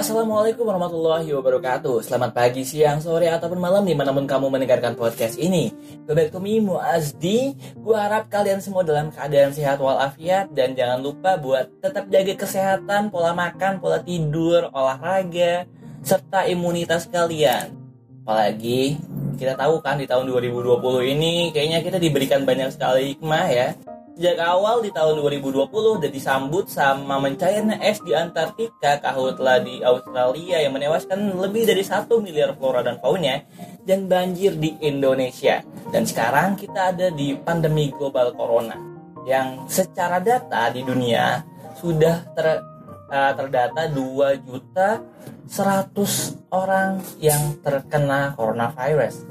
[0.00, 2.00] Assalamualaikum warahmatullahi wabarakatuh.
[2.00, 5.76] Selamat pagi, siang, sore, ataupun malam Di mana pun kamu mendengarkan podcast ini.
[6.08, 11.36] Back to me, Muazdi Gue harap kalian semua dalam keadaan sehat walafiat Dan jangan lupa
[11.36, 15.68] buat tetap jaga kesehatan Pola makan, pola tidur, olahraga
[16.00, 17.76] Serta imunitas kalian.
[18.24, 18.96] Apalagi
[19.36, 20.80] kita tahu kan di tahun 2020
[21.12, 23.76] ini Kayaknya kita diberikan banyak sekali hikmah ya
[24.16, 30.60] Sejak awal di tahun 2020 udah disambut sama mencairnya es di Antartika kahutlah di Australia
[30.60, 33.40] yang menewaskan lebih dari 1 miliar flora dan fauna
[33.86, 35.64] dan banjir di Indonesia.
[35.88, 38.76] Dan sekarang kita ada di pandemi global corona
[39.24, 41.40] yang secara data di dunia
[41.80, 42.60] sudah ter,
[43.08, 45.00] uh, terdata 2 juta
[45.48, 49.26] 100 orang yang terkena coronavirus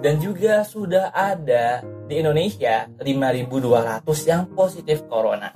[0.00, 5.50] dan juga sudah ada di Indonesia 5.200 yang positif corona.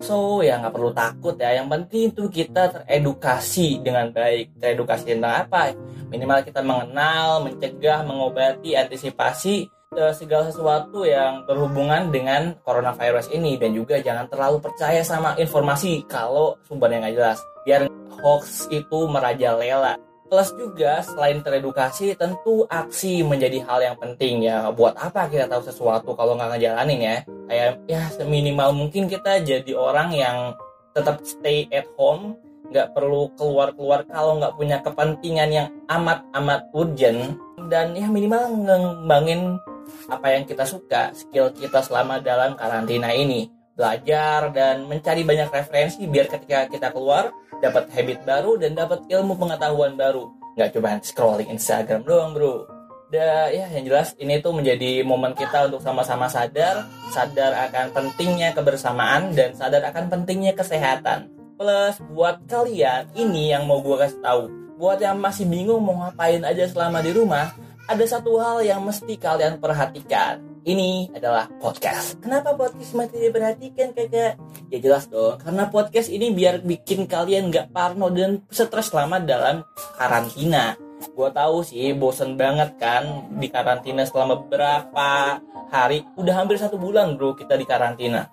[0.00, 1.60] So ya nggak perlu takut ya.
[1.60, 4.56] Yang penting itu kita teredukasi dengan baik.
[4.56, 5.76] Teredukasi tentang apa?
[6.08, 13.76] Minimal kita mengenal, mencegah, mengobati, antisipasi eh, segala sesuatu yang berhubungan dengan coronavirus ini dan
[13.76, 17.38] juga jangan terlalu percaya sama informasi kalau sumbernya nggak jelas.
[17.68, 17.80] Biar
[18.24, 24.70] hoax itu merajalela Plus juga selain teredukasi tentu aksi menjadi hal yang penting ya.
[24.70, 27.16] Buat apa kita tahu sesuatu kalau nggak ngejalanin ya?
[27.50, 30.54] Kayak ya seminimal mungkin kita jadi orang yang
[30.94, 32.38] tetap stay at home,
[32.70, 37.34] nggak perlu keluar-keluar kalau nggak punya kepentingan yang amat-amat urgent
[37.66, 39.58] dan ya minimal ngembangin
[40.06, 43.50] apa yang kita suka, skill kita selama dalam karantina ini.
[43.74, 49.36] Belajar dan mencari banyak referensi biar ketika kita keluar dapat habit baru dan dapat ilmu
[49.36, 50.32] pengetahuan baru.
[50.56, 52.66] Nggak cuma scrolling Instagram doang bro.
[53.10, 56.86] Da, ya yang jelas ini tuh menjadi momen kita untuk sama-sama sadar.
[57.10, 61.28] Sadar akan pentingnya kebersamaan dan sadar akan pentingnya kesehatan.
[61.58, 66.40] Plus buat kalian ini yang mau gue kasih tahu buat yang masih bingung mau ngapain
[66.40, 67.52] aja selama di rumah
[67.84, 72.20] ada satu hal yang mesti kalian perhatikan ini adalah podcast.
[72.20, 74.36] Kenapa podcast masih diperhatikan kakak?
[74.68, 79.64] Ya jelas dong, karena podcast ini biar bikin kalian nggak parno dan stres selama dalam
[79.96, 80.76] karantina.
[81.16, 85.40] Gue tahu sih, bosen banget kan di karantina selama beberapa
[85.72, 86.04] hari.
[86.20, 88.28] Udah hampir satu bulan bro kita di karantina.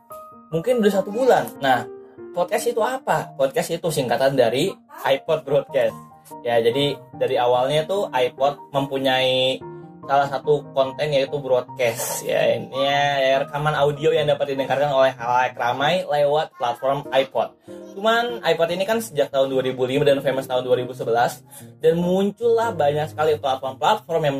[0.51, 1.47] Mungkin udah satu bulan.
[1.63, 1.87] Nah,
[2.35, 3.31] podcast itu apa?
[3.39, 4.71] Podcast itu singkatan dari
[5.07, 5.95] iPod Broadcast.
[6.43, 9.63] Ya, jadi dari awalnya tuh iPod mempunyai
[10.07, 12.23] salah satu konten yaitu broadcast.
[12.23, 17.53] Ya ini ya, rekaman audio yang dapat didengarkan oleh halayak ramai lewat platform iPod.
[17.93, 23.35] Cuman iPod ini kan sejak tahun 2005 dan famous tahun 2011 dan muncullah banyak sekali
[23.37, 24.39] platform-platform yang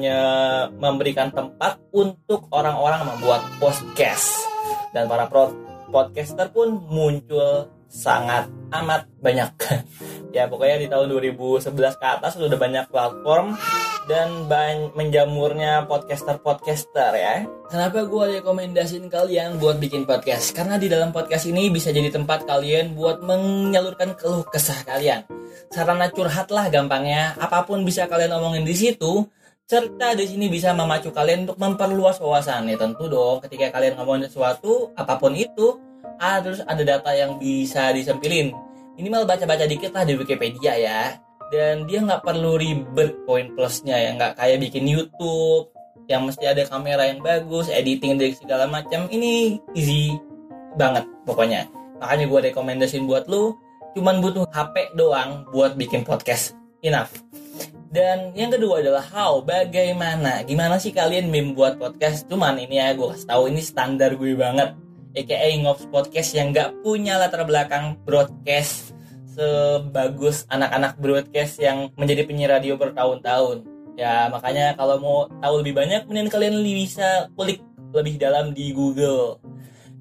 [0.80, 4.48] memberikan tempat untuk orang-orang membuat podcast.
[4.96, 5.28] Dan para
[5.92, 9.52] podcaster pun muncul sangat amat banyak.
[10.36, 11.66] Ya pokoknya di tahun 2011
[11.98, 13.58] ke atas sudah banyak platform
[14.08, 14.48] dan
[14.96, 17.44] menjamurnya podcaster-podcaster ya.
[17.68, 20.56] Kenapa gue rekomendasiin kalian buat bikin podcast?
[20.56, 25.28] Karena di dalam podcast ini bisa jadi tempat kalian buat menyalurkan keluh kesah kalian.
[25.68, 29.28] Sarana curhat lah gampangnya, apa pun bisa kalian omongin di situ.
[29.68, 32.72] Serta di sini bisa memacu kalian untuk memperluas wawasan.
[32.72, 35.76] Ya tentu dong, ketika kalian ngomongin sesuatu, apa pun itu,
[36.24, 38.56] harus ada data yang bisa disempilin.
[38.96, 44.10] Minimal baca-baca dikit lah di Wikipedia ya dan dia nggak perlu ribet poin plusnya ya.
[44.16, 45.72] Nggak kayak bikin YouTube
[46.08, 49.08] yang mesti ada kamera yang bagus editing dari segala macam.
[49.08, 50.16] Ini easy
[50.76, 51.68] banget pokoknya.
[52.00, 53.56] Makanya gue rekomendasiin buat lu
[53.98, 56.54] cuman butuh HP doang buat bikin podcast.
[56.86, 57.10] Enough.
[57.88, 60.44] Dan yang kedua adalah how bagaimana.
[60.44, 62.28] Gimana sih kalian membuat podcast?
[62.28, 64.76] Cuman ini ya gue kasih tahu ini standar gue banget.
[65.18, 68.97] Aka ngops podcast yang nggak punya latar belakang broadcast
[69.38, 73.70] sebagus anak-anak broadcast yang menjadi penyiar radio bertahun-tahun.
[73.94, 77.62] Ya, makanya kalau mau tahu lebih banyak, mending kalian bisa klik
[77.94, 79.38] lebih dalam di Google.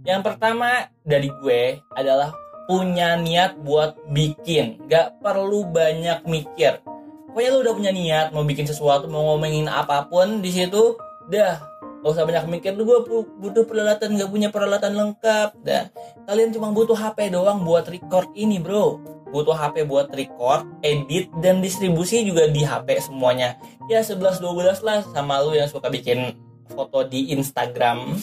[0.08, 2.32] Yang pertama dari gue adalah
[2.64, 4.88] punya niat buat bikin.
[4.88, 6.80] Gak perlu banyak mikir.
[7.28, 10.96] Pokoknya lu udah punya niat mau bikin sesuatu, mau ngomongin apa pun di situ,
[11.28, 13.02] dah Gak usah banyak mikir lu gue
[13.42, 15.90] butuh peralatan gak punya peralatan lengkap dan
[16.30, 21.60] kalian cuma butuh HP doang buat record ini bro butuh HP buat record, edit, dan
[21.60, 23.58] distribusi juga di HP semuanya.
[23.90, 26.34] Ya 11-12 lah sama lu yang suka bikin
[26.70, 28.18] foto di Instagram.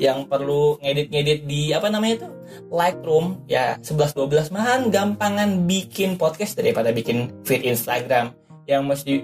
[0.00, 2.28] Yang perlu ngedit-ngedit di apa namanya itu?
[2.72, 8.32] Lightroom ya 11-12 mahan gampangan bikin podcast daripada bikin feed Instagram.
[8.64, 9.14] Yang mesti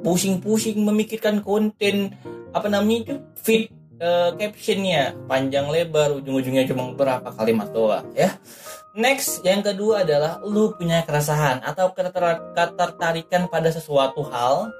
[0.00, 2.16] pusing-pusing memikirkan konten
[2.52, 3.14] apa namanya itu?
[3.40, 8.36] Feed uh, captionnya panjang lebar ujung-ujungnya cuma berapa kalimat doang ya.
[8.96, 14.72] Next yang kedua adalah lu punya keresahan atau ketertarikan pada sesuatu hal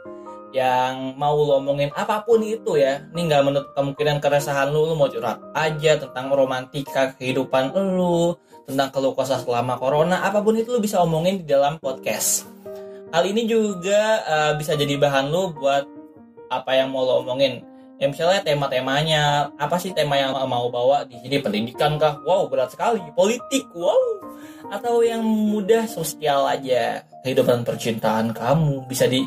[0.57, 3.05] yang mau lo omongin apa pun itu ya.
[3.13, 8.33] Ini nggak menutup kemungkinan keresahan lu lu mau curhat aja tentang romantika kehidupan lu
[8.65, 12.49] tentang keluh kesah selama corona apa pun itu lu bisa omongin di dalam podcast.
[13.13, 15.85] Hal ini juga uh, bisa jadi bahan lu buat
[16.49, 21.17] apa yang mau lo omongin ya misalnya tema-temanya apa sih tema yang mau bawa di
[21.21, 24.21] sini pendidikan kah wow berat sekali politik wow
[24.69, 29.25] atau yang mudah sosial aja kehidupan percintaan kamu bisa di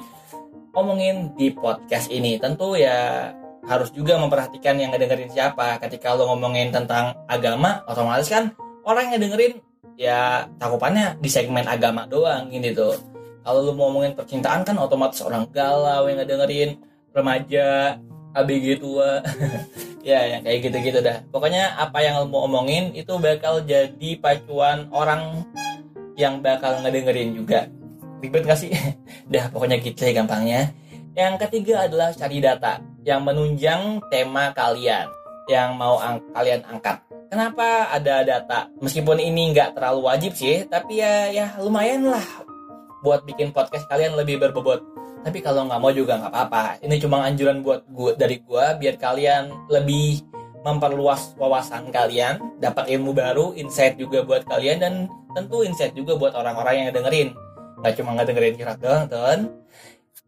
[0.80, 2.38] omongin di podcast ini.
[2.38, 3.30] Tentu ya
[3.66, 5.77] harus juga memperhatikan yang ngedengerin siapa.
[5.81, 8.54] Ketika lo ngomongin tentang agama, otomatis kan
[8.86, 9.54] orang yang dengerin
[10.00, 12.95] ya cakupannya di segmen agama doang gini tuh.
[13.44, 16.80] Kalau lo mau ngomongin percintaan kan otomatis orang galau yang ngedengerin,
[17.15, 17.98] remaja,
[18.36, 19.24] ABG tua.
[20.10, 21.22] ya yang kayak gitu-gitu dah.
[21.30, 25.44] Pokoknya apa yang mau omongin itu bakal jadi pacuan orang
[26.20, 27.68] yang bakal ngedengerin juga
[28.20, 28.72] ribet gak sih?
[29.31, 30.72] Dah pokoknya gitu ya gampangnya.
[31.16, 35.08] Yang ketiga adalah cari data yang menunjang tema kalian
[35.50, 37.02] yang mau ang kalian angkat.
[37.30, 38.70] Kenapa ada data?
[38.82, 42.25] Meskipun ini nggak terlalu wajib sih, tapi ya ya lumayan lah
[43.02, 44.99] buat bikin podcast kalian lebih berbobot.
[45.19, 46.66] Tapi kalau nggak mau juga nggak apa-apa.
[46.83, 50.24] Ini cuma anjuran buat gua dari gua biar kalian lebih
[50.63, 54.94] memperluas wawasan kalian, dapat ilmu baru, insight juga buat kalian dan
[55.31, 57.31] tentu insight juga buat orang-orang yang dengerin
[57.80, 59.56] nggak cuma nggak dengerin kirat doang tuh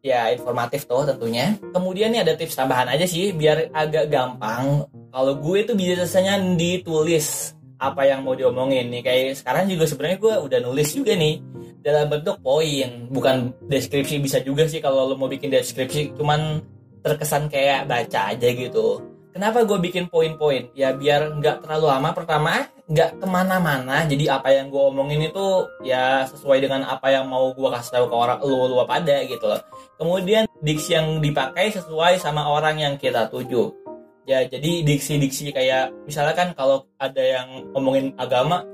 [0.02, 1.54] ya informatif tuh tentunya.
[1.76, 4.90] Kemudian nih ada tips tambahan aja sih biar agak gampang.
[5.14, 9.02] Kalau gue tuh biasanya ditulis apa yang mau diomongin nih.
[9.06, 11.38] Kayak sekarang juga sebenarnya gue udah nulis juga nih
[11.82, 16.62] dalam bentuk poin bukan deskripsi bisa juga sih kalau lo mau bikin deskripsi cuman
[17.02, 19.02] terkesan kayak baca aja gitu
[19.32, 20.68] Kenapa gue bikin poin-poin?
[20.76, 24.04] Ya biar nggak terlalu lama pertama, nggak ke mana-mana.
[24.04, 28.06] Jadi apa yang gue omongin itu ya sesuai dengan apa yang mau gue kasih tahu
[28.12, 29.64] ke orang lu lu pada gitu loh.
[29.96, 33.72] Kemudian diksi yang dipakai sesuai sama orang yang kita tuju.
[34.28, 38.68] Ya jadi diksi-diksi kayak misalnya kan kalau ada yang ngomongin agama,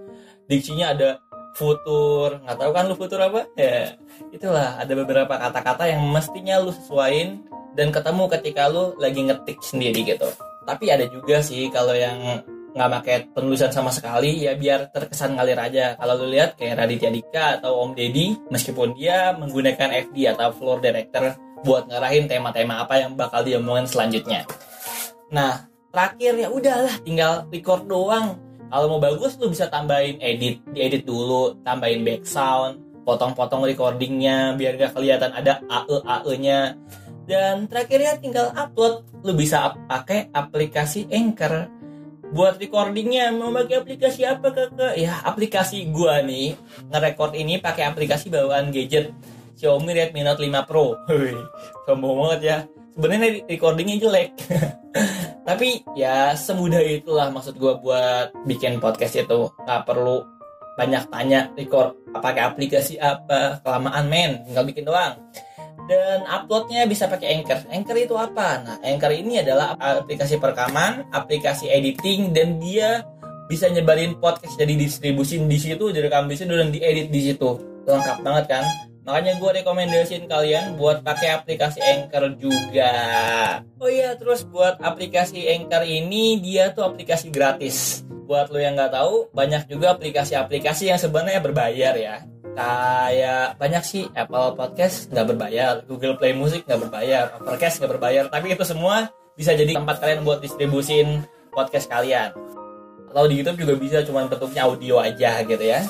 [0.50, 1.22] diksinya ada
[1.58, 3.50] futur, nggak tahu kan lu futur apa?
[3.58, 3.98] Ya
[4.30, 7.42] itulah ada beberapa kata-kata yang mestinya lu sesuaiin
[7.74, 10.30] dan ketemu ketika lu lagi ngetik sendiri gitu.
[10.70, 12.46] Tapi ada juga sih kalau yang
[12.78, 15.98] nggak pakai penulisan sama sekali ya biar terkesan ngalir aja.
[15.98, 20.78] Kalau lu lihat kayak Raditya Dika atau Om Deddy meskipun dia menggunakan FD atau floor
[20.78, 21.34] director
[21.66, 24.46] buat ngarahin tema-tema apa yang bakal diomongin selanjutnya.
[25.34, 31.04] Nah terakhir ya udahlah tinggal record doang kalau mau bagus lu bisa tambahin edit diedit
[31.08, 36.76] dulu tambahin background potong-potong recordingnya biar gak kelihatan ada AE AE nya
[37.28, 39.04] dan terakhirnya tinggal upload.
[39.22, 41.68] Lu bisa pakai aplikasi Anchor.
[42.32, 46.60] Buat recordingnya mau pakai aplikasi apa kakak ya aplikasi gua nih
[46.92, 49.16] ngerekord ini pakai aplikasi bawaan gadget
[49.56, 50.96] Xiaomi Redmi Note 5 Pro.
[51.88, 52.58] Sombong banget ya.
[52.98, 54.28] Sebenarnya recordingnya jelek
[55.48, 60.28] tapi ya semudah itulah maksud gua buat bikin podcast itu nggak perlu
[60.76, 65.16] banyak tanya record pakai aplikasi apa kelamaan men tinggal bikin doang
[65.88, 67.64] dan uploadnya bisa pakai Anchor.
[67.72, 68.60] Anchor itu apa?
[68.60, 73.08] Nah, Anchor ini adalah aplikasi perekaman, aplikasi editing, dan dia
[73.48, 77.56] bisa nyebarin podcast jadi distribusin di situ, direkam di situ dan diedit di situ.
[77.88, 78.64] Lengkap banget kan?
[79.08, 82.92] Makanya gue rekomendasiin kalian buat pakai aplikasi Anchor juga.
[83.80, 88.04] Oh iya, terus buat aplikasi Anchor ini dia tuh aplikasi gratis.
[88.28, 92.18] Buat lo yang nggak tahu, banyak juga aplikasi-aplikasi yang sebenarnya berbayar ya
[92.58, 98.24] kayak banyak sih Apple Podcast nggak berbayar, Google Play Music nggak berbayar, Overcast nggak berbayar,
[98.34, 101.22] tapi itu semua bisa jadi tempat kalian buat distribusin
[101.54, 102.34] podcast kalian.
[103.14, 105.86] Atau di YouTube juga bisa, cuma bentuknya audio aja gitu ya.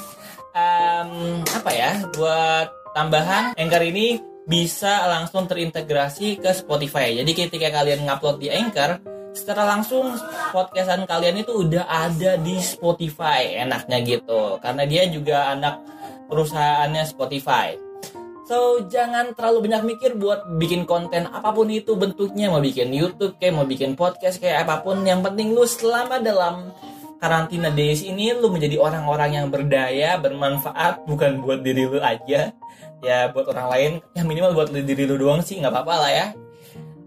[0.51, 4.17] Um, apa ya, buat tambahan, Anchor ini
[4.49, 7.13] bisa langsung terintegrasi ke Spotify.
[7.13, 8.97] Jadi ketika kalian ngupload di Anchor,
[9.37, 10.17] secara langsung
[10.49, 15.77] podcastan kalian itu udah ada di Spotify enaknya gitu karena dia juga anak
[16.25, 17.77] perusahaannya Spotify.
[18.47, 23.35] So jangan terlalu banyak mikir buat bikin konten apa pun itu bentuknya mau bikin YouTube
[23.37, 26.71] kayak mau bikin podcast kayak apa pun yang penting lu selama dalam
[27.17, 32.53] karantina days ini lu menjadi orang-orang yang berdaya bermanfaat bukan buat diri lu aja
[33.01, 36.27] ya buat orang lain ya minimal buat diri lu doang sih nggak apa-apa lah ya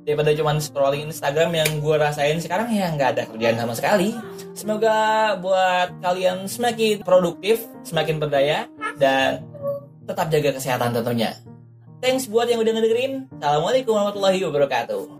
[0.06, 4.16] daripada cuman scrolling Instagram yang gue rasain sekarang ya nggak ada kerjaan sama sekali
[4.54, 4.96] semoga
[5.38, 8.66] buat kalian semakin produktif semakin berdaya
[8.98, 9.46] dan
[10.10, 11.30] tetap jaga kesehatan tentunya.
[12.02, 13.30] Thanks buat yang udah ngedengerin.
[13.38, 15.19] Assalamualaikum warahmatullahi wabarakatuh.